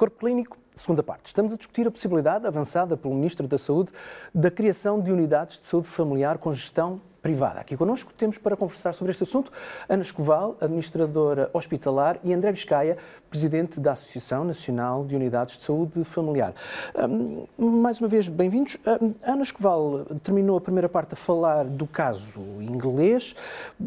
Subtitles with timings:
[0.00, 1.26] Corpo Clínico, segunda parte.
[1.26, 3.92] Estamos a discutir a possibilidade avançada pelo Ministro da Saúde
[4.34, 7.60] da criação de unidades de saúde familiar com gestão privada.
[7.60, 9.52] Aqui connosco temos para conversar sobre este assunto
[9.88, 12.96] Ana Escoval, administradora hospitalar, e André Biscaia,
[13.28, 16.54] presidente da Associação Nacional de Unidades de Saúde Familiar.
[16.96, 18.76] Um, mais uma vez, bem-vindos.
[19.00, 23.34] Um, Ana Escoval terminou a primeira parte a falar do caso inglês.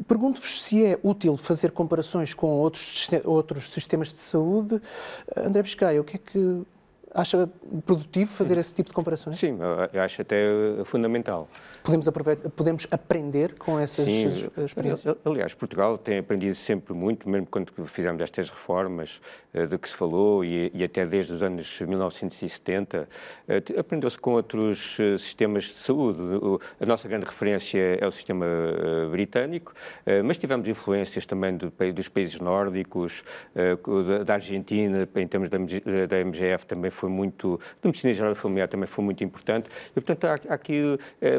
[0.08, 4.82] Pergunto-vos se é útil fazer comparações com outros, outros sistemas de saúde.
[5.36, 6.62] André Biscaia, o que é que
[7.14, 7.50] acha
[7.86, 9.40] produtivo fazer esse tipo de comparações?
[9.40, 9.58] Sim,
[9.92, 10.38] eu acho até
[10.86, 11.48] fundamental.
[11.84, 12.08] Podemos,
[12.56, 15.18] podemos aprender com essas Sim, experiências?
[15.26, 19.20] Aliás, Portugal tem aprendido sempre muito, mesmo quando fizemos estas reformas
[19.54, 23.10] uh, de que se falou e, e, até desde os anos 1970,
[23.50, 26.20] uh, aprendeu-se com outros sistemas de saúde.
[26.80, 28.46] A nossa grande referência é o sistema
[29.12, 29.74] britânico,
[30.24, 33.24] mas tivemos influências também do, dos países nórdicos,
[34.26, 38.88] da, Argentina, em termos da, da MGF também foi muito, da medicina geral familiar também
[38.88, 39.68] foi muito importante.
[39.92, 40.82] E, portanto, há, há aqui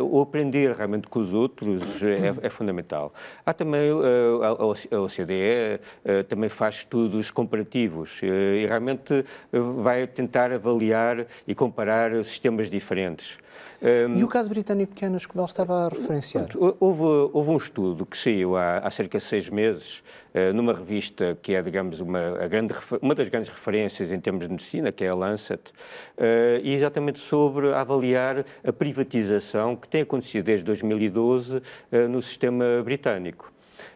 [0.01, 3.15] o aprender realmente com os outros é, é fundamental.
[3.47, 9.25] Há também uh, a, OCDE uh, também faz estudos comparativos uh, e realmente
[9.81, 13.39] vai tentar avaliar e comparar sistemas diferentes.
[13.83, 16.49] Um, e o caso britânico que a Ana Escovel estava a referenciar?
[16.81, 17.03] Houve,
[17.33, 20.03] houve um estudo que saiu há, há cerca de seis meses
[20.35, 24.51] uh, numa revista que é, digamos, uma, grande, uma das grandes referências em termos de
[24.51, 30.45] medicina, que é a Lancet, uh, e exatamente sobre avaliar a privatização que tem acontecido
[30.45, 33.54] desde 2012 uh, eh, no sistema britânico.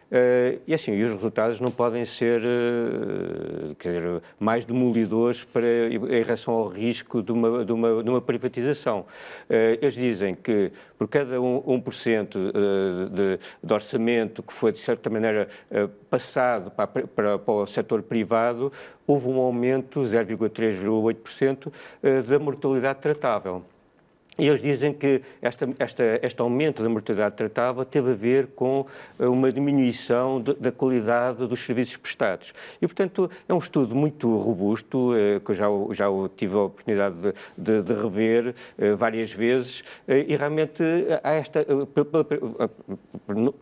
[0.09, 6.23] Uh, e assim, e os resultados não podem ser uh, dizer, mais demolidores para, em
[6.23, 9.01] relação ao risco de uma, de uma, de uma privatização.
[9.01, 15.09] Uh, eles dizem que por cada 1%, 1% de, de orçamento que foi, de certa
[15.09, 15.47] maneira,
[16.09, 18.71] passado para, para, para o setor privado,
[19.07, 21.71] houve um aumento, 0,3,8%,
[22.27, 23.63] da mortalidade tratável.
[24.39, 28.85] E eles dizem que esta, esta, este aumento da mortalidade tratável teve a ver com
[29.19, 32.53] eh, uma diminuição de, da qualidade dos serviços prestados.
[32.81, 36.05] E, portanto, é um estudo muito robusto, eh, que eu já, já
[36.37, 40.83] tive a oportunidade de, de, de rever eh, várias vezes, e realmente
[41.23, 41.65] há esta,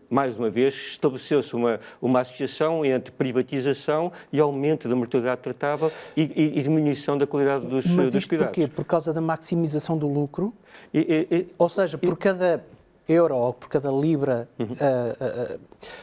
[0.10, 6.22] mais uma vez, estabeleceu-se uma, uma associação entre privatização e aumento da mortalidade tratável e,
[6.22, 8.56] e, e diminuição da qualidade dos, Mas dos cuidados.
[8.56, 8.76] Mas porquê?
[8.76, 10.54] Por causa da maximização do lucro?
[10.94, 12.64] E, e, Ou seja, por cada
[13.08, 14.68] euro ou por cada libra uhum.
[14.68, 15.60] uh, uh,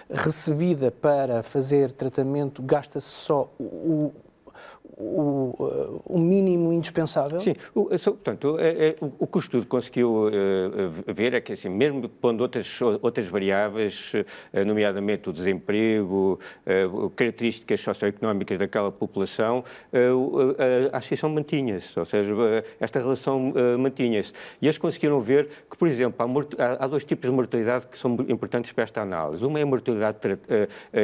[0.08, 4.14] recebida para fazer tratamento, gasta-se só o, o,
[4.96, 7.40] o, mínimo indispensável?
[7.40, 11.68] Sim, o, portanto, é, é, o que o estudo conseguiu uh, ver é que, assim,
[11.68, 16.38] mesmo pondo outras, outras variáveis, uh, nomeadamente o desemprego,
[17.16, 19.64] características socioeconómicas daquela população,
[20.92, 22.34] a associação mantinha-se, ou seja,
[22.80, 24.32] esta relação mantinha-se.
[24.60, 28.14] E eles conseguiram ver que, por exemplo, há, há, dois tipos de mortalidade que são
[28.28, 29.44] importantes para esta análise.
[29.44, 30.18] Uma é a mortalidade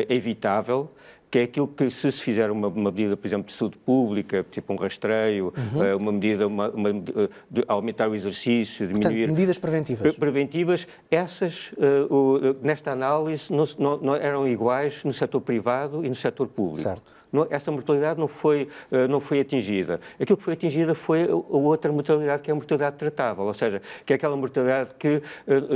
[0.09, 0.89] evitável,
[1.31, 4.45] que é aquilo que, se se fizer uma, uma, medida, por exemplo, de saúde pública,
[4.51, 5.85] tipo um rastreio, uhum.
[5.85, 9.03] Eh, uma medida uma, uma, de aumentar o exercício, diminuir.
[9.03, 10.17] Portanto, medidas preventivas.
[10.17, 16.09] Preventivas, essas, uh, uh, nesta análise, não, não, não, eram iguais no setor privado e
[16.09, 16.81] no setor público.
[16.81, 17.21] Certo.
[17.33, 20.01] Não, essa mortalidade não foi, uh, não foi atingida.
[20.19, 23.81] Aquilo que foi atingida foi a outra mortalidade, que é a mortalidade tratável, ou seja,
[24.05, 25.23] que é aquela mortalidade que,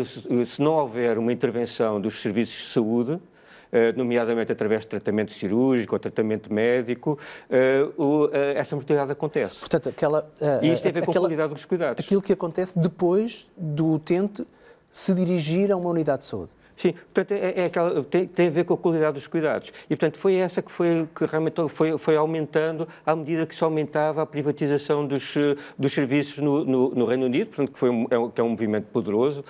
[0.04, 3.19] se, se não houver uma intervenção dos serviços de saúde, eh,
[3.97, 7.19] nomeadamente através de tratamento cirúrgico ou tratamento médico,
[7.51, 7.87] eh,
[8.33, 9.61] eh, essa mortalidade acontece.
[9.61, 10.31] Portanto, aquela,
[10.62, 12.05] e isto tem a ver com aquela, a qualidade dos cuidados.
[12.05, 14.47] Aquilo que acontece depois do utente
[14.91, 16.51] se dirigir a uma unidade de saúde.
[16.77, 19.73] Sim, portanto, é, é aquela, tem, tem, a ver com a qualidade dos cuidados.
[19.85, 23.62] E, portanto, foi essa que, foi, que realmente foi, foi aumentando à medida que se
[23.62, 25.34] aumentava a privatização dos,
[25.79, 28.45] dos serviços no, no, no Reino Unido, portanto, que, foi um, é um, que é
[28.45, 29.45] um movimento poderoso uh,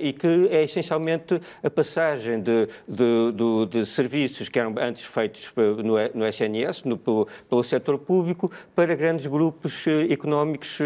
[0.00, 5.52] e que é essencialmente a passagem de, de, de, de serviços que eram antes feitos
[5.56, 10.78] no, no SNS, no, pelo, pelo setor público, para grandes grupos eh, económicos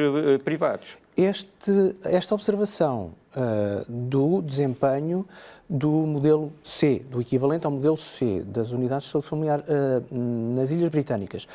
[0.44, 1.03] privados.
[1.16, 5.24] Este, esta observação uh, do desempenho
[5.70, 10.14] do modelo C, do equivalente ao modelo C das unidades de saúde familiar uh,
[10.56, 11.46] nas Ilhas Britânicas,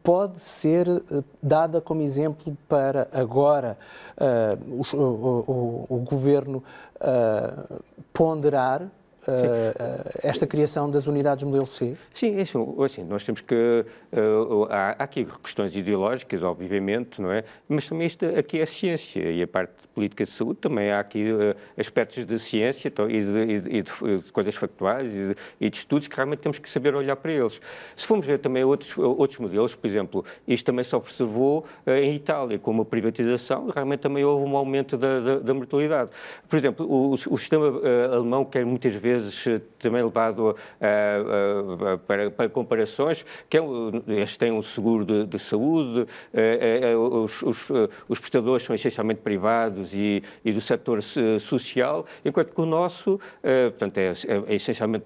[0.00, 3.76] pode ser uh, dada como exemplo para agora
[4.68, 6.62] o, o, o, o, governo
[8.12, 8.90] ponderar uh,
[10.22, 11.96] esta criação das unidades modelo C?
[12.12, 13.84] Sim, é assim, assim nós temos que.
[14.12, 17.44] Uh, há, há, aqui questões ideológicas, obviamente, não é?
[17.68, 21.00] Mas também isto aqui é ciência e a parte de política de saúde também há
[21.00, 25.28] aqui uh, aspectos de ciência então, e, de, e, de, e de, coisas factuais e
[25.28, 27.60] de, e de, estudos que realmente temos que saber olhar para eles.
[27.96, 32.58] Se formos ver também outros, outros modelos, por exemplo, isto também se observou em Itália,
[32.58, 36.10] com uma privatização, realmente também houve um aumento da, da, da mortalidade.
[36.48, 37.80] Por exemplo, o, o sistema
[38.12, 39.13] alemão quer muitas vezes
[39.78, 40.56] também levado
[42.06, 43.60] para, para, comparações, que é,
[44.38, 47.70] tem um seguro de, de saúde, é, é, os, os,
[48.08, 51.02] os, prestadores são essencialmente privados e, e, do setor
[51.40, 53.20] social, enquanto que o nosso,
[53.70, 54.12] portanto, é,
[54.48, 55.04] é essencialmente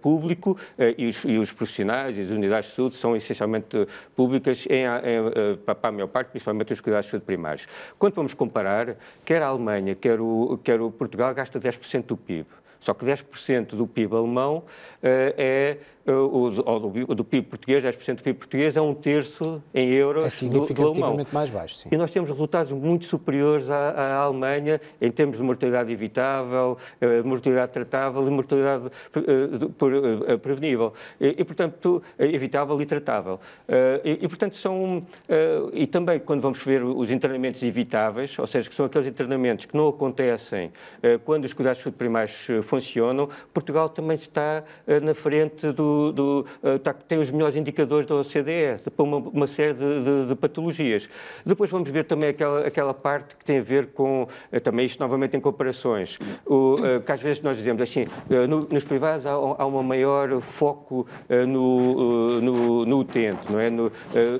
[0.00, 0.56] público
[0.96, 3.86] e os, e, os, profissionais e as unidades de saúde são essencialmente
[4.16, 7.66] públicas em, em, para a maior parte, principalmente os cuidados de saúde primários.
[7.98, 12.46] Quando vamos comparar, quer a Alemanha, quer o, quer o Portugal gasta 10% do PIB.
[12.82, 14.64] Só que 10% do PIB alemão uh,
[15.02, 20.30] é ou do, PIB português, 10% do PIB português, é um terço em euros é
[20.30, 21.88] significativamente mais baixo, sim.
[21.92, 27.26] E nós temos resultados muito superiores à, à Alemanha em termos de mortalidade evitável, uh,
[27.26, 28.90] mortalidade tratável e mortalidade
[29.78, 30.92] por, uh, prevenível.
[31.20, 33.38] E, e, portanto, evitável e tratável.
[34.04, 35.06] E, e, portanto, são...
[35.72, 39.76] e também, quando vamos ver os internamentos evitáveis, ou seja, que são aqueles internamentos que
[39.76, 40.72] não acontecem
[41.24, 44.64] quando os cuidados primários funcionam, Portugal também está
[45.02, 49.46] na frente do do, uh, tá, tem os melhores indicadores da OCDE para uma, uma
[49.46, 51.08] série de, de, de, patologias.
[51.44, 55.00] Depois vamos ver também aquela, aquela parte que tem a ver com, uh, também isto
[55.00, 58.06] novamente em comparações, o, uh, que às vezes nós dizemos assim,
[58.48, 63.70] no, nos privados há, há um maior foco no, no, no utente, não é?
[63.70, 63.92] no,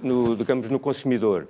[0.02, 1.46] no, digamos, no consumidor.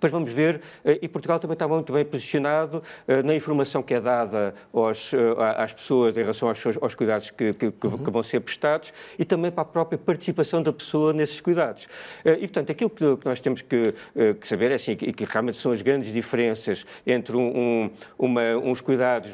[0.00, 3.92] Depois vamos ver, eh, e Portugal também está muito bem posicionado eh, na informação que
[3.92, 5.18] é dada aos, eh,
[5.58, 7.98] às pessoas em relação aos, aos cuidados que, que, uhum.
[7.98, 11.86] que, vão ser prestados e também para a própria participação da pessoa nesses cuidados.
[12.24, 13.94] E, portanto, aquilo que, nós temos que,
[14.40, 18.56] que saber é assim, que, que, realmente são as grandes diferenças entre um, um, uma,
[18.56, 19.30] uns cuidados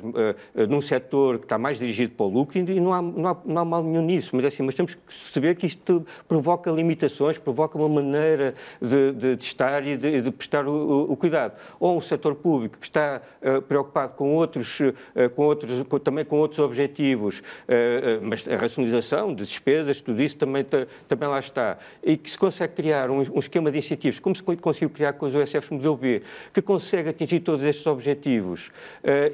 [0.68, 3.62] num setor que está mais dirigido para o lucro e não há, não há, não
[3.62, 5.00] há mal nenhum nisso, mas, é assim, mas temos que
[5.32, 10.30] saber que isto provoca limitações, provoca uma maneira de, de, de estar e de, de
[10.30, 11.54] prestar o, o, cuidado.
[11.80, 14.94] Ou um setor público que está uh, preocupado com outros, uh,
[15.34, 20.36] com outros com, também com outros objetivos, uh, mas a racionalização de despesas, tudo isso
[20.36, 20.64] também,
[21.08, 21.78] também lá está.
[22.02, 25.26] E que se consegue criar um, um esquema de incentivos, como se conseguiu criar com
[25.26, 26.22] os OSFs modelo B,
[26.52, 28.70] que consegue atingir todos estes objetivos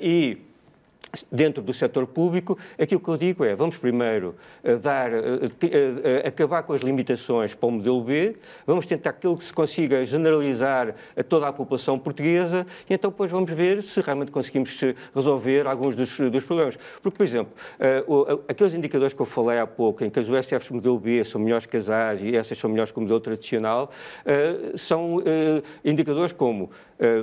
[0.00, 0.38] e
[1.30, 6.28] dentro do setor público, aquilo que eu digo é, vamos primeiro eh, dar, eh, eh,
[6.28, 8.36] acabar com as limitações para o modelo B,
[8.66, 13.30] vamos tentar que ele se consiga generalizar a toda a população portuguesa e então depois
[13.30, 14.78] vamos ver se realmente conseguimos
[15.14, 16.78] resolver alguns dos, dos problemas.
[17.02, 17.52] Porque, por exemplo,
[18.48, 21.66] aqueles indicadores que eu falei há pouco, em que as USFs modelo B são melhores
[21.66, 23.90] que as A's e essas são melhores que o modelo tradicional,
[24.76, 25.22] são
[25.84, 26.70] indicadores como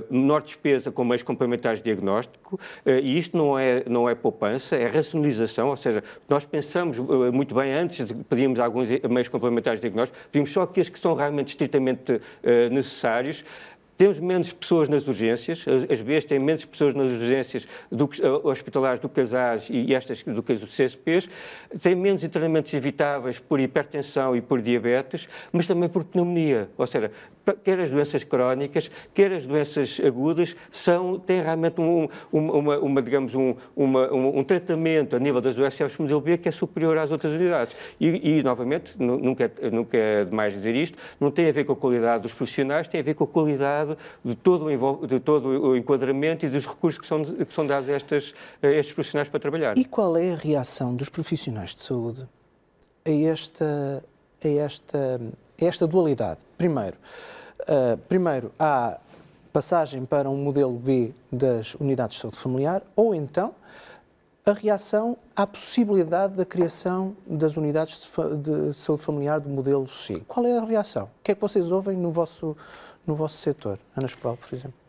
[0.10, 4.88] menor despesa com meios complementares de diagnóstico, e isto não é não é poupança, é
[4.88, 10.20] racionalização, ou seja, nós pensamos eh, muito bem antes, pedimos alguns meios complementares de diagnóstico,
[10.32, 12.22] pedimos só aqueles que são realmente estritamente uh,
[12.72, 13.44] necessários,
[14.00, 19.02] temos menos pessoas nas urgências, as Bs têm menos pessoas nas urgências do, eh, hospitalares
[19.02, 21.28] do que as As e estas do que as CSPs,
[21.82, 26.70] têm menos internamentos evitáveis por hipertensão e por diabetes, mas também por pneumonia.
[26.78, 27.12] Ou seja,
[27.54, 33.36] quer as doenças crónicas, quer as doenças agudas, são, têm realmente um, uma, uma, digamos,
[33.36, 37.12] um, uma, um, um, tratamento a nível das doenças modelo B que é superior às
[37.12, 37.76] outras unidades.
[38.00, 41.74] E, e novamente, nunca é, nunca é demais dizer isto, não tem a ver com
[41.74, 45.48] a qualidade dos profissionais, tem a ver com a qualidade de todo o, de todo
[45.48, 49.28] o enquadramento e dos recursos que são, que são dados a, estas, a estes profissionais
[49.30, 49.78] para trabalhar.
[49.78, 52.28] E qual é a reação dos profissionais de saúde
[53.06, 54.04] a esta,
[54.44, 55.22] a esta,
[55.62, 56.40] a esta dualidade?
[56.58, 56.98] Primeiro,
[57.62, 59.00] uh, primeiro, há
[59.52, 63.54] passagem para um modelo B das unidades de saúde familiar ou então
[64.46, 68.10] a reação à possibilidade da criação das unidades
[68.42, 70.22] de saúde familiar do modelo C.
[70.28, 71.06] Qual é a reação?
[71.06, 72.56] O que é que vocês ouvem no vosso,
[73.06, 73.80] no vosso setor?
[73.96, 74.89] Ana Escobar, por exemplo.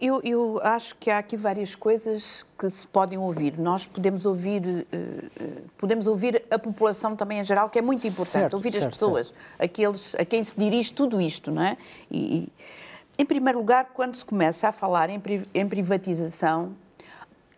[0.00, 3.58] Eu, eu, acho que há aqui várias coisas que se podem ouvir.
[3.58, 8.42] Nós podemos ouvir, uh, podemos ouvir a população também em geral, que é muito importante.
[8.42, 9.40] Certo, ouvir certo, as pessoas, certo.
[9.58, 11.76] aqueles a quem se dirige tudo isto, não é?
[12.10, 12.48] E,
[13.18, 15.20] em primeiro lugar, quando se começa a falar em,
[15.54, 16.74] em privatização,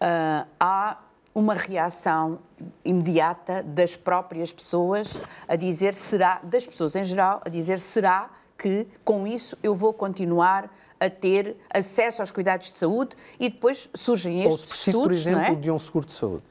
[0.00, 0.98] uh, há
[1.34, 2.38] uma reação
[2.84, 8.86] imediata das próprias pessoas a dizer será, das pessoas em geral, a dizer será que
[9.04, 10.70] com isso eu vou continuar
[11.04, 15.22] a ter acesso aos cuidados de saúde e depois surgem estes Ou se preciso, estudos,
[15.22, 15.60] por exemplo, é?
[15.60, 16.42] de um seguro de saúde.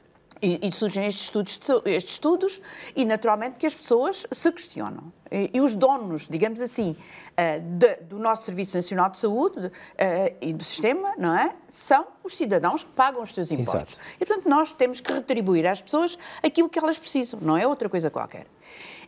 [0.42, 2.60] E, e, surgem estes estudos, estes estudos
[2.94, 5.10] e, naturalmente, que as pessoas se questionam.
[5.30, 9.70] E, e os donos, digamos assim, uh, de, do nosso Serviço Nacional de Saúde uh,
[10.42, 11.54] e do sistema, não é?
[11.66, 13.94] São os cidadãos que pagam os seus impostos.
[13.94, 13.98] Exato.
[14.20, 17.88] E, portanto, nós temos que retribuir às pessoas aquilo que elas precisam, não é outra
[17.88, 18.46] coisa qualquer.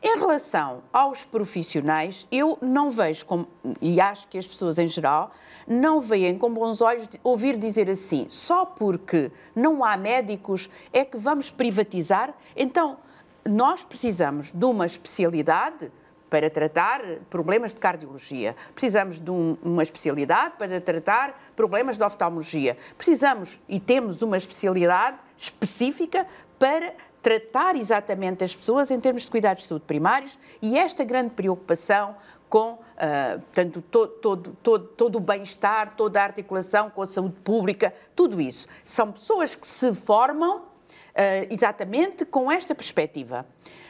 [0.02, 3.48] Em relação aos profissionais, eu não vejo, como,
[3.80, 5.30] e acho que as pessoas em geral,
[5.66, 11.16] não veem com bons olhos ouvir dizer assim, só porque não há médicos é que
[11.16, 12.34] vamos privatizar.
[12.54, 12.98] Então,
[13.44, 15.90] nós precisamos de uma especialidade
[16.28, 17.00] para tratar
[17.30, 18.56] problemas de cardiologia.
[18.74, 22.76] Precisamos de um, uma especialidade para tratar problemas de oftalmologia.
[22.98, 26.26] Precisamos e temos uma especialidade específica
[26.58, 26.94] para
[27.26, 32.14] tratar exatamente as pessoas em termos de cuidados de saúde primários e esta grande preocupação
[32.48, 37.34] com uh, portanto, todo, todo, todo, todo o bem-estar, toda a articulação com a saúde
[37.42, 38.68] pública, tudo isso.
[38.84, 40.62] São pessoas que se formam uh,
[41.50, 43.44] exatamente com esta perspectiva.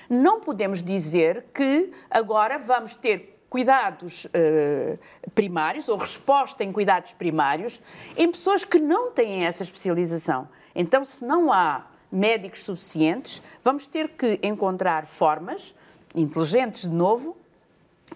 [0.08, 7.82] Não podemos dizer que agora vamos ter cuidados uh, primários ou resposta em cuidados primários
[8.16, 10.48] em pessoas que não têm essa especialização.
[10.74, 15.75] Então, se não há médicos suficientes, vamos ter que encontrar formas
[16.14, 17.36] inteligentes de novo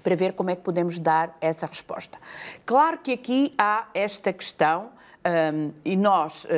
[0.02, 2.18] para ver como é que podemos dar essa resposta.
[2.64, 4.90] Claro que aqui há esta questão
[5.52, 6.48] um, e nós, uh,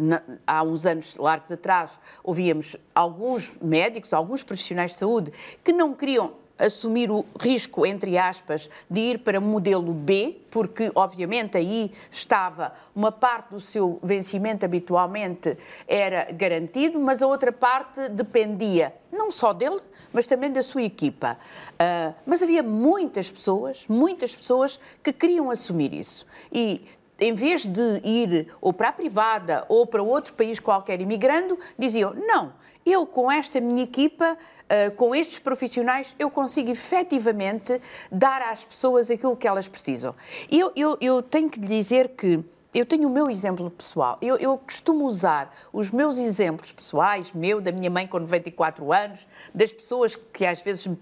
[0.00, 5.94] na, há uns anos largos atrás, ouvíamos alguns médicos, alguns profissionais de saúde que não
[5.94, 12.72] queriam assumir o risco, entre aspas, de ir para modelo B, porque obviamente aí estava
[12.94, 19.52] uma parte do seu vencimento habitualmente era garantido, mas a outra parte dependia não só
[19.52, 19.80] dele,
[20.12, 21.38] mas também da sua equipa.
[21.72, 26.26] Uh, mas havia muitas pessoas, muitas pessoas que queriam assumir isso.
[26.52, 26.84] E
[27.20, 32.14] em vez de ir ou para a privada ou para outro país qualquer imigrando, diziam:
[32.14, 32.52] não,
[32.86, 34.36] eu com esta minha equipa
[34.68, 40.14] uh, com estes profissionais, eu consigo efetivamente dar às pessoas aquilo que elas precisam.
[40.50, 42.44] Eu, eu, eu tenho que lhe dizer que
[42.74, 44.18] eu tenho o meu exemplo pessoal.
[44.20, 49.26] Eu, eu, costumo usar os meus exemplos pessoais, meu, da minha mãe com 94 anos,
[49.54, 50.96] das pessoas que às vezes me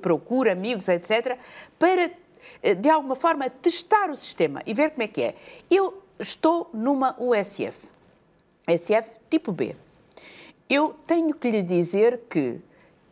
[0.00, 1.38] procuram, amigos, etc.,
[1.78, 2.10] para,
[2.62, 5.34] eh, de alguma forma, testar o sistema e ver como é que é.
[5.70, 7.86] Eu estou numa USF,
[8.66, 9.76] SF tipo B.
[10.70, 12.60] Eu tenho que lhe dizer que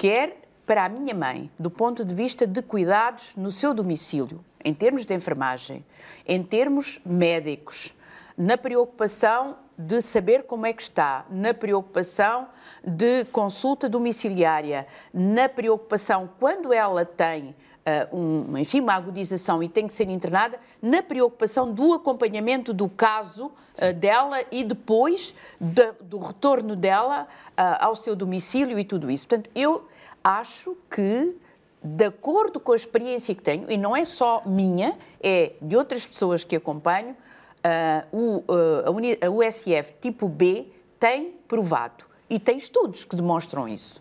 [0.02, 4.74] quer para a minha mãe, do ponto de vista de cuidados no seu domicílio, em
[4.74, 5.86] termos de enfermagem,
[6.26, 7.94] em termos médicos,
[8.36, 12.48] na preocupação de saber como é que está, na preocupação
[12.84, 17.54] de consulta domiciliária, na preocupação quando ela tem
[17.86, 22.88] uh, um, enfim, uma agudização e tem que ser internada, na preocupação do acompanhamento do
[22.88, 29.10] caso uh, dela e depois de, do retorno dela uh, ao seu domicílio e tudo
[29.10, 29.26] isso.
[29.26, 29.86] Portanto, eu
[30.22, 31.36] acho que
[31.84, 36.06] de acordo com a experiência que tenho, e não é só minha, é de outras
[36.06, 37.16] pessoas que acompanho,
[37.62, 40.66] uh, o, uh, a USF tipo B
[40.98, 44.00] tem provado e tem estudos que demonstram isso.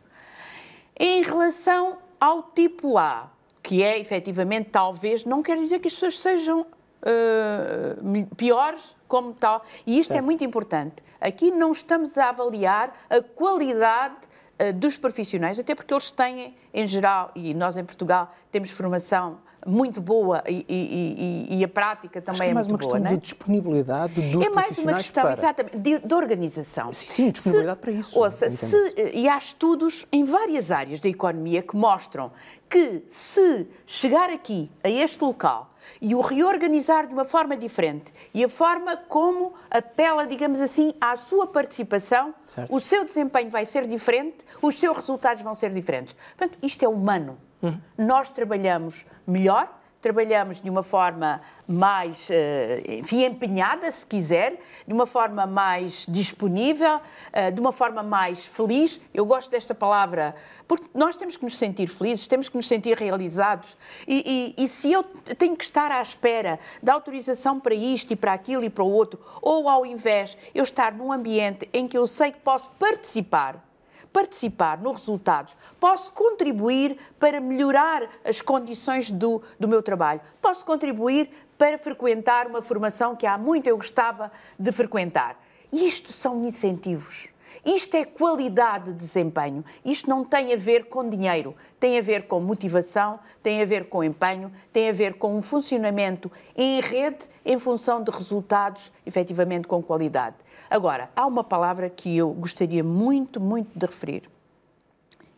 [0.98, 6.20] Em relação ao tipo A, que é efetivamente, talvez, não quer dizer que as pessoas
[6.20, 9.64] sejam uh, piores como tal.
[9.86, 10.96] E isto é é muito importante.
[11.20, 14.16] Aqui não estamos a avaliar a qualidade
[14.60, 19.40] uh, dos profissionais, até porque eles têm, em geral, e nós em Portugal temos formação
[19.66, 22.98] muito boa e, e, e, a prática também é, é mais muito boa.
[22.98, 25.34] É mais uma questão de disponibilidade dos É mais uma questão, para...
[25.34, 26.92] exatamente, de, de, organização.
[26.94, 28.20] Sim, sim disponibilidade se, para isso.
[28.20, 32.32] Ouça, se, e há estudos em várias áreas da economia que mostram
[32.70, 38.44] que se chegar aqui, a este local, e o reorganizar de uma forma diferente e
[38.44, 42.74] a forma como apela, digamos assim, à sua participação, certo.
[42.74, 46.16] o seu desempenho vai ser diferente, os seus resultados vão ser diferentes.
[46.38, 47.38] Portanto, isto é humano.
[47.62, 47.80] Uhum.
[47.98, 55.06] Nós trabalhamos melhor, trabalhamos de uma forma mais, eh, enfim, empenhada, se quiser, de uma
[55.06, 57.00] forma mais disponível,
[57.32, 59.00] eh, de uma forma mais feliz.
[59.14, 60.36] Eu gosto desta palavra,
[60.68, 63.78] porque nós temos que nos sentir felizes, temos que nos sentir realizados.
[64.08, 65.04] E, e, e se eu
[65.38, 68.92] tenho que estar à espera da autorização para isto e para aquilo e para o
[68.92, 73.71] outro, ou ao invés, eu estar num ambiente em que eu sei que posso participar
[74.12, 81.30] participar nos resultados, posso contribuir para melhorar as condições do, do meu trabalho, posso contribuir
[81.58, 85.40] para frequentar uma formação que há muito eu gostava de frequentar.
[85.72, 87.31] Isto são incentivos.
[87.66, 89.64] Isto é qualidade de desempenho.
[89.86, 93.90] Isto não tem a ver com dinheiro, tem a ver com motivação, tem a ver
[93.90, 99.68] com empenho, tem a ver com um funcionamento em rede em função de resultados efetivamente
[99.68, 100.36] com qualidade.
[100.70, 104.30] Agora, há uma palavra que eu gostaria muito, muito de referir.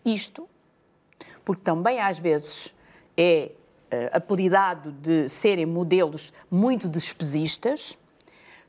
[0.05, 0.47] Isto,
[1.43, 2.73] porque também às vezes
[3.17, 3.51] é
[3.91, 7.97] uh, apelidado de serem modelos muito despesistas,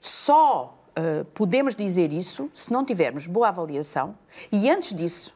[0.00, 4.16] só uh, podemos dizer isso se não tivermos boa avaliação
[4.50, 5.34] e, antes disso,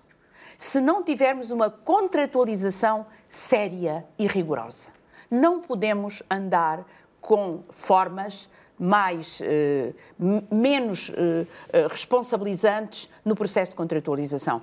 [0.56, 4.90] se não tivermos uma contratualização séria e rigorosa.
[5.30, 6.84] Não podemos andar
[7.20, 8.48] com formas
[8.78, 9.92] mais, eh,
[10.50, 14.62] menos eh, eh, responsabilizantes no processo de contratualização.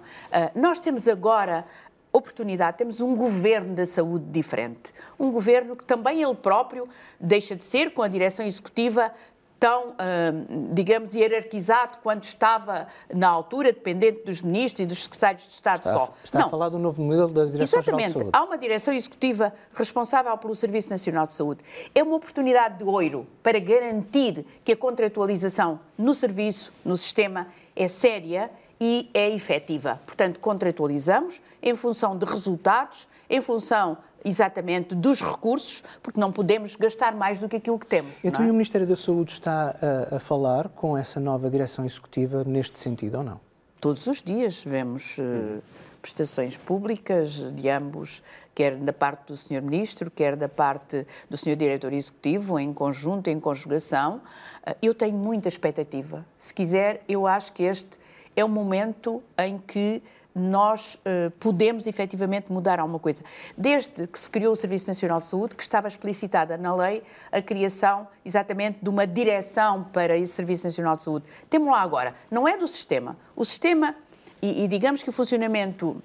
[0.56, 1.66] nós temos agora
[2.14, 4.94] oportunidade, temos um governo da saúde diferente.
[5.20, 6.88] Um governo que também ele próprio
[7.20, 9.12] deixa de ser, com a direção executiva,
[9.60, 15.54] tão, uh, digamos, hierarquizado quanto estava na altura, dependente dos ministros e dos secretários de
[15.54, 16.14] Estado está, só.
[16.24, 16.48] Está Não.
[16.48, 18.08] a falar do novo modelo da Direção Exatamente.
[18.08, 18.30] de Saúde.
[18.34, 21.62] Há uma direção executiva responsável pelo Serviço Nacional de Saúde.
[21.94, 27.88] É uma oportunidade de ouro para garantir que a contratualização no serviço, no sistema, é
[27.88, 30.00] séria e é efetiva.
[30.06, 37.16] Portanto, contratualizamos em função de resultados, em função exatamente dos recursos, porque não podemos gastar
[37.16, 38.24] mais do que aquilo que temos.
[38.24, 38.50] Então, é?
[38.50, 39.76] o Ministério da Saúde está
[40.12, 43.40] a, a, falar com essa nova direção executiva neste sentido ou não?
[43.80, 45.62] Todos os dias vemos uh,
[46.02, 48.24] prestações públicas de ambos,
[48.56, 49.62] quer da parte do Sr.
[49.62, 51.56] Ministro, quer da parte do Sr.
[51.56, 54.22] Diretor Executivo, em conjunto, em conjugação.
[54.68, 56.26] Uh, eu tenho muita expectativa.
[56.40, 58.00] Se quiser, eu acho que este
[58.36, 60.02] é o momento em que
[60.36, 63.24] nós uh, podemos efetivamente mudar alguma coisa.
[63.58, 67.02] Desde que se criou o Serviço Nacional de Saúde, que estava explicitada na lei
[67.32, 71.26] a criação exatamente de uma direção para esse Serviço Nacional de Saúde.
[71.50, 73.16] Temos lá agora, não é do sistema.
[73.34, 73.96] O sistema,
[74.42, 76.04] e, e digamos que o funcionamento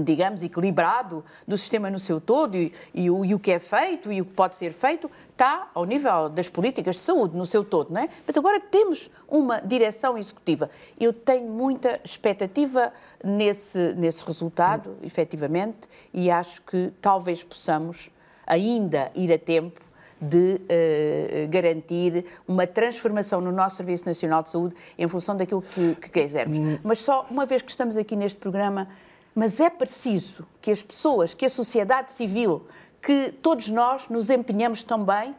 [0.00, 4.12] digamos, equilibrado do sistema no seu todo e, e, o, e, o, que é feito
[4.12, 7.64] e o que pode ser feito está ao nível das políticas de saúde no seu
[7.64, 8.08] todo, não é?
[8.26, 10.70] Mas agora temos uma direção executiva.
[10.98, 18.10] Eu tenho muita expectativa nesse, nesse resultado, efetivamente, e acho que talvez possamos
[18.46, 19.86] ainda ir a tempo
[20.20, 25.94] de uh, garantir uma transformação no nosso Serviço Nacional de Saúde em função daquilo que,
[25.96, 26.58] que quisermos.
[26.58, 26.78] Hum.
[26.82, 28.88] Mas só uma vez que estamos aqui neste programa,
[29.36, 32.66] mas é preciso que as pessoas, que a sociedade civil,
[33.02, 35.34] que todos nós nos empenhamos também uh,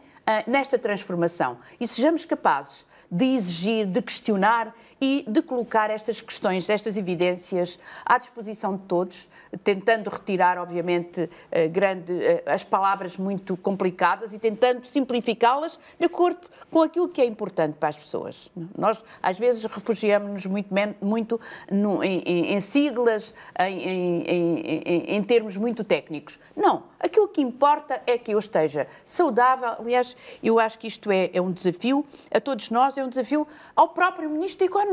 [0.45, 1.57] nesta transformação.
[1.79, 8.17] E sejamos capazes de exigir, de questionar e de colocar estas questões, estas evidências à
[8.17, 9.27] disposição de todos,
[9.63, 16.47] tentando retirar, obviamente, eh, grande, eh, as palavras muito complicadas e tentando simplificá-las de acordo
[16.71, 18.49] com aquilo que é importante para as pessoas.
[18.77, 20.69] Nós, às vezes, refugiamos-nos muito,
[21.01, 21.39] muito
[21.71, 26.39] no, em, em, siglas, em, em, em termos muito técnicos.
[26.55, 26.83] Não.
[26.99, 29.75] Aquilo que importa é que eu esteja saudável.
[29.79, 33.47] Aliás, eu acho que isto é, é um desafio a todos nós, é um desafio
[33.75, 34.86] ao próprio Ministro da Economia.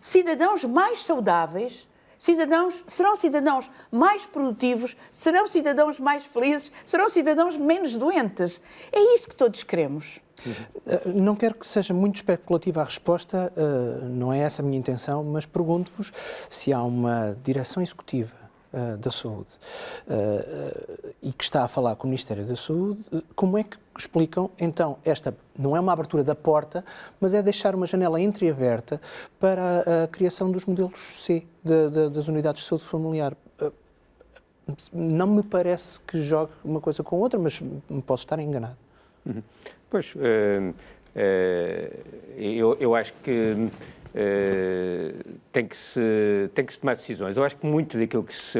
[0.00, 1.86] Cidadãos mais saudáveis
[2.18, 8.60] cidadãos serão cidadãos mais produtivos, serão cidadãos mais felizes, serão cidadãos menos doentes.
[8.92, 10.20] É isso que todos queremos.
[10.86, 14.78] Eh, não quero que seja muito especulativa a resposta, eh, não é essa a minha
[14.78, 16.12] intenção, mas pergunto-vos
[16.48, 18.34] se há uma direção executiva
[18.72, 19.48] uh, da Saúde
[20.06, 23.04] uh, e que está a falar com o Ministério da Saúde,
[23.34, 26.84] como é que explicam então esta não é uma abertura da porta,
[27.20, 29.00] mas é deixar uma janela entreaberta
[29.40, 33.36] para a, a criação dos modelos C de, de, das unidades de saúde familiar?
[34.92, 37.62] não me parece que jogue uma coisa com outra, mas
[38.04, 38.76] posso estar enganado.
[39.24, 39.42] Uhum.
[39.88, 40.74] Pois, uh,
[42.36, 43.68] eu, eu acho que
[44.18, 45.12] eh,
[45.52, 47.36] tem, que se, tem que se tomar decisões.
[47.36, 48.58] Eu acho que muito daquilo que se,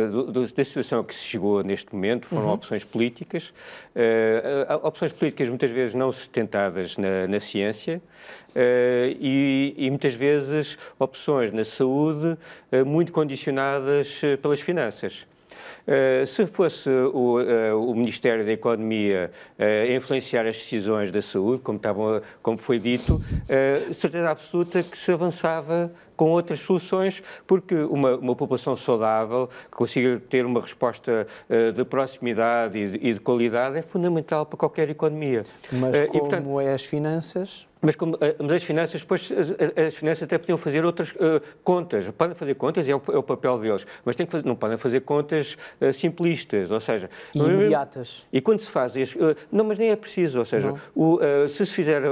[0.55, 2.53] da situação a que se chegou neste momento foram uhum.
[2.53, 3.55] opções políticas,
[3.95, 8.03] uh, opções políticas muitas vezes não sustentadas na, na ciência
[8.55, 12.37] uh, e, e, muitas vezes opções na saúde
[12.85, 15.27] muito condicionadas pelas finanças.
[15.87, 21.62] Uh, se fosse o, uh, o, Ministério da Economia a influenciar as decisões da saúde,
[21.62, 23.22] como, estavam, como foi dito,
[23.94, 30.20] certeza absoluta que se avançava com outras soluções, porque uma, uma população saudável que consiga
[30.29, 34.88] ter uma resposta uh, de proximidade e de, e de, qualidade é fundamental para qualquer
[34.88, 35.44] economia.
[35.70, 39.31] Mas uh, como e, portanto, é as finanças, Mas, como, eh, mas as finanças, depois,
[39.31, 42.09] as, as, finanças até podiam fazer outras uh, contas.
[42.11, 44.57] Podem fazer contas, e é o, é o papel deles, mas tem que fazer, não
[44.57, 47.11] podem fazer contas uh, simplistas, ou seja...
[47.35, 48.26] E imediatas.
[48.33, 48.94] E quando se faz...
[48.94, 52.02] Uh, não, mas nem é preciso, ou seja, o, se se fizer...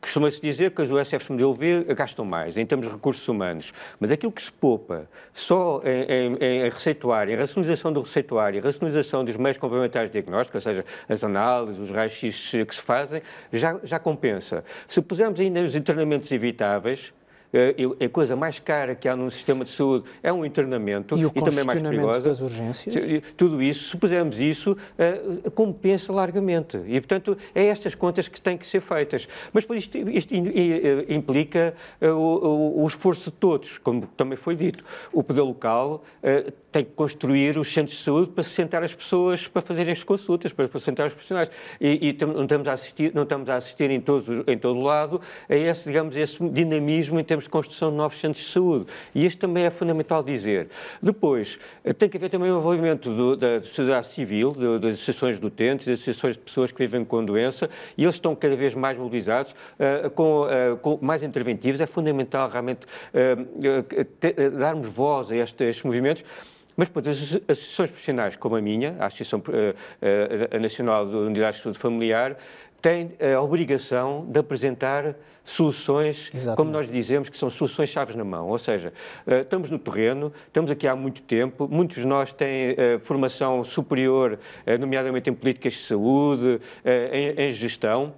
[0.00, 4.10] Costuma-se dizer que os USFs modelo B gastam mais, em termos de recursos humanos, mas
[4.10, 9.36] aquilo que se poupa só em, em, em receituário, em racionalização do receituário, racionalização dos
[9.36, 13.98] meios complementares de diagnóstico, ou seja, as análises, os raios-x que se fazem, já, já
[13.98, 14.64] compensa.
[14.86, 17.12] Se pusermos ainda os internamentos evitáveis,
[17.52, 21.32] a coisa mais cara que há num sistema de saúde é um internamento e, o
[21.34, 22.20] e também mais perigosa.
[22.20, 22.94] das urgências?
[23.36, 26.78] Tudo isso, se pusermos isso, uh, compensa largamente.
[26.86, 29.26] E, portanto, é estas contas que têm que ser feitas.
[29.52, 30.34] Mas por isto, isto
[31.08, 34.84] implica o, o, esforço de todos, como também foi dito.
[35.12, 36.02] O poder local
[36.70, 40.52] tem que construir os centros de saúde para sentar as pessoas para fazerem as consultas,
[40.52, 41.50] para, para sentar os profissionais.
[41.80, 44.82] E, e não estamos a assistir, não estamos a assistir em, todos, em todo o
[44.82, 48.86] lado a esse, digamos, esse dinamismo em termos de construção de novos centros de saúde.
[49.14, 50.68] E isto também é fundamental dizer.
[51.02, 51.58] Depois,
[51.98, 55.86] tem que haver também o envolvimento do, da sociedade civil, do, das associações de utentes,
[55.86, 59.52] das associações de pessoas que vivem com doença, e eles estão cada vez mais mobilizados,
[59.52, 61.80] uh, com, uh, com, mais interventivos.
[61.80, 66.24] É fundamental realmente uh, te, darmos voz a estes, a estes movimentos.
[66.76, 69.42] Mas, depois, as associações profissionais, como a minha, a Associação
[70.60, 72.36] Nacional de Unidades de Saúde Familiar,
[72.80, 76.56] tem a obrigação de apresentar soluções, Exatamente.
[76.56, 78.48] como nós dizemos, que são soluções chaves na mão.
[78.48, 78.92] Ou seja,
[79.26, 83.64] eh, estamos no terreno, estamos aqui há muito tempo, muitos de nós têm eh, formação
[83.64, 88.14] superior, eh, nomeadamente em políticas de saúde, em gestão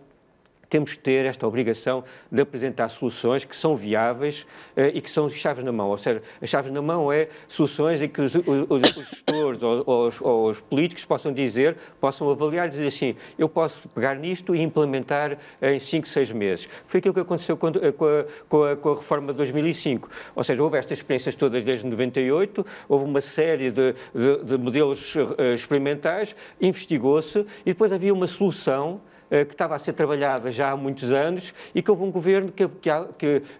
[0.70, 5.28] temos que ter esta obrigação de apresentar soluções que são viáveis uh, e que são
[5.28, 5.90] chaves na mão.
[5.90, 9.82] Ou seja, as chaves na mão é soluções em que os, os, os gestores ou,
[9.84, 14.14] ou, os, ou, os, políticos possam dizer, possam avaliar e dizer assim, eu posso pegar
[14.14, 16.68] nisto e implementar em 5, 6 meses.
[16.86, 20.08] Foi aquilo que aconteceu com, eh, com, a, com, a, com a reforma de 2005.
[20.36, 25.14] Ou seja, houve estas experiências todas desde 98, houve uma série de, de, de modelos
[25.54, 30.76] experimentais, investigou-se e depois havia uma solução eh, que estava a ser trabalhada já há
[30.76, 32.90] muitos anos e que houve um governo que, que,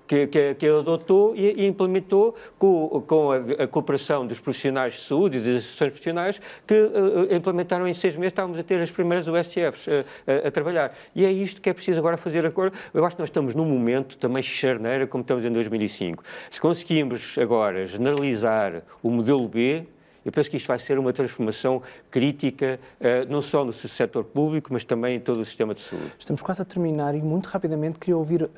[0.06, 5.38] que, que, que adotou e, implementou com, com a, a, cooperação dos profissionais de saúde
[5.38, 9.28] e das associações profissionais que uh, implementaram em seis meses, estávamos a ter as primeiras
[9.28, 10.92] USFs uh, a, a, trabalhar.
[11.14, 12.72] E é isto que é preciso agora fazer agora.
[12.92, 16.24] Eu acho que nós estamos num momento também charneira, como estamos em 2005.
[16.50, 19.86] Se conseguimos agora generalizar o modelo B,
[20.24, 24.72] eu penso que isto vai ser uma transformação crítica, eh, não só no setor público,
[24.72, 26.12] mas também em todo o sistema de saúde.
[26.18, 28.48] Estamos quase a terminar e muito rapidamente queria ouvir uh,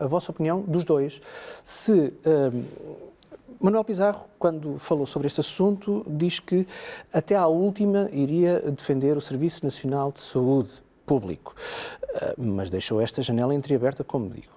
[0.00, 1.20] a, vossa opinião dos dois.
[1.62, 2.64] Se uh,
[3.60, 6.66] Manuel Pizarro, quando falou sobre este assunto, diz que
[7.12, 10.70] até à última iria defender o Serviço Nacional de Saúde
[11.10, 11.56] Público,
[12.04, 14.52] uh, mas deixou esta janela entreaberta, como digo.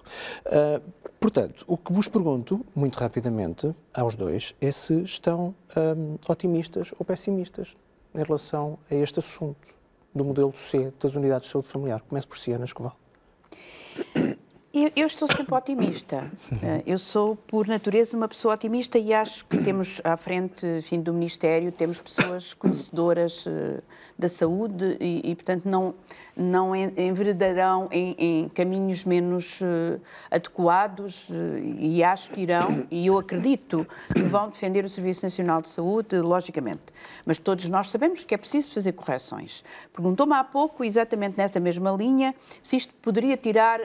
[1.18, 7.04] Portanto, o que vos pergunto, muito rapidamente, aos dois, é se estão hum, otimistas ou
[7.04, 7.74] pessimistas
[8.14, 9.66] em relação a este assunto
[10.14, 12.02] do modelo C das unidades de saúde familiar.
[12.02, 12.96] Começo por si, Ana Escoval.
[14.74, 16.28] Eu, eu, estou sempre otimista.
[16.60, 21.00] Eh, eu sou, por natureza, uma pessoa otimista e acho que temos à frente enfim,
[21.00, 23.80] do Ministério, temos pessoas conhecedoras uh,
[24.18, 25.94] da saúde e, e, portanto, não,
[26.36, 31.34] não enveredarão em, em caminhos menos uh, adequados uh,
[31.78, 36.18] e acho que irão, e eu acredito que vão defender o Serviço Nacional de Saúde,
[36.18, 36.86] logicamente.
[37.24, 39.62] Mas todos nós sabemos que é preciso fazer correções.
[39.92, 43.78] Perguntou-me há pouco, exatamente nessa mesma linha, se isto poderia tirar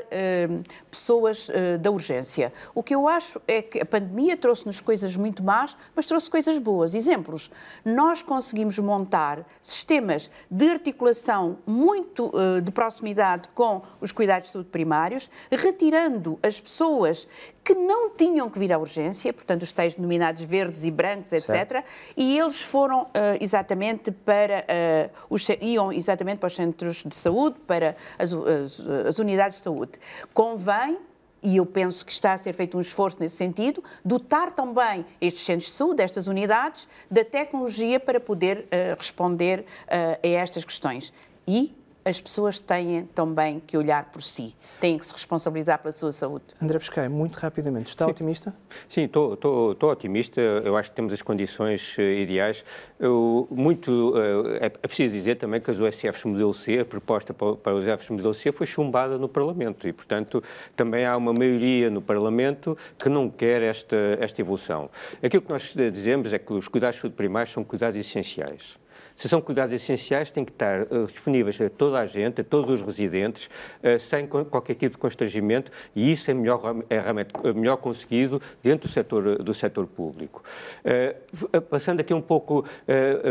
[0.82, 1.50] uh, pessoas
[1.82, 2.52] da urgência.
[2.74, 6.58] O que eu acho é que a pandemia trouxe-nos coisas muito más, mas trouxe coisas
[6.60, 6.94] boas.
[6.94, 7.52] Exemplos.
[7.84, 14.70] Nós conseguimos montar sistemas de articulação muito eh, de proximidade com os cuidados de saúde
[14.70, 17.28] primários, retirando as pessoas
[17.70, 21.46] que não tinham que vir à urgência, portanto, os tais denominados verdes e brancos, etc.
[21.46, 21.84] Certo.
[22.18, 23.08] E eles foram uh,
[23.40, 28.80] exatamente para uh, os, iam exatamente para os centros de saúde, para as, as,
[29.10, 29.92] as unidades de saúde.
[30.34, 30.98] Convém
[31.44, 35.44] e eu penso que está a ser feito um esforço nesse sentido, dotar também estes
[35.44, 41.14] centros de saúde, estas unidades, da tecnologia para poder uh, responder uh, a estas questões.
[41.48, 46.12] E as pessoas têm também que olhar por si, têm que se responsabilizar pela sua
[46.12, 46.46] saúde.
[46.62, 48.12] André Pesquei, muito rapidamente, está Sim.
[48.12, 48.54] otimista?
[48.88, 49.38] Sim, estou,
[49.84, 52.64] otimista, eu acho que temos as condições uh, ideais.
[53.00, 57.34] Eu, muito, uh, é, é, preciso dizer também que as USFs modelo C, a proposta
[57.34, 60.44] para, para os USFs modelo C foi chumbada no Parlamento e, portanto,
[60.76, 64.90] também há uma maioria no Parlamento que não quer esta, esta evolução.
[65.22, 68.80] Aquilo que nós dizemos é que os cuidados primários são cuidados essenciais
[69.20, 72.80] Se são cuidados essenciais, têm que estar uh, disponíveis a toda a gente, a todos
[72.80, 73.50] os residentes,
[73.84, 78.88] uh, sem qualquer tipo de constrangimento, e isso é melhor, é realmente melhor conseguido dentro
[78.88, 80.42] do setor, do setor público.
[80.86, 82.64] Uh, passando aqui um pouco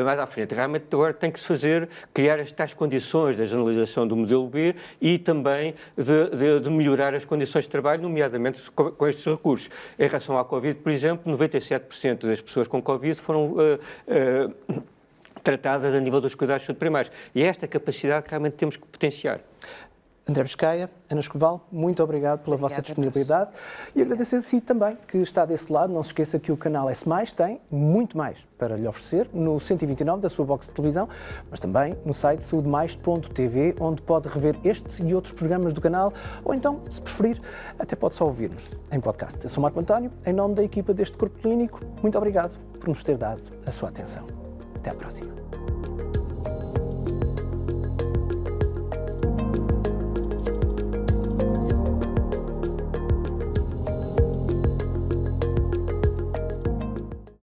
[0.05, 4.07] mais à frente, realmente agora tem que se fazer, criar as tais condições da generalização
[4.07, 8.91] do modelo B e também de, de, de melhorar as condições de trabalho, nomeadamente com,
[8.91, 9.71] com, estes recursos.
[9.99, 13.53] Em relação à Covid, por exemplo, 97% das pessoas com Covid foram.
[13.53, 14.98] Uh,
[15.49, 17.11] tratadas a nível dos cuidados primários.
[17.35, 19.41] E é esta capacidade que realmente temos que potenciar.
[20.29, 23.51] André Biscaia, Ana Escoval, muito obrigado pela Obrigada vossa disponibilidade
[23.97, 25.91] e agradecer a si também que está desse lado.
[25.91, 27.03] Não se esqueça que o canal S
[27.35, 31.09] tem muito mais para lhe oferecer no 129 da sua box de televisão,
[31.51, 36.13] mas também no site saudemais.tv, onde pode rever este e outros programas do canal,
[36.45, 37.41] ou então, se preferir,
[37.79, 39.43] até pode só ouvir-nos em podcast.
[39.43, 43.03] Eu sou Marco António, em nome da equipa deste Corpo Clínico, muito obrigado por nos
[43.03, 44.38] ter dado a sua atenção.
[44.89, 45.78] Até à próxima.